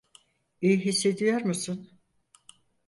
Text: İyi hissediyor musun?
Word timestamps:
İyi 0.61 0.79
hissediyor 0.85 1.41
musun? 1.41 1.91